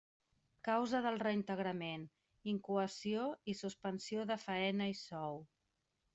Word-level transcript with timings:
Causa 0.67 1.01
del 1.05 1.19
reintegrament: 1.23 2.05
incoació 2.55 3.27
i 3.55 3.57
suspensió 3.61 4.27
de 4.33 4.41
faena 4.47 4.91
i 4.95 4.99
sou. 5.05 5.41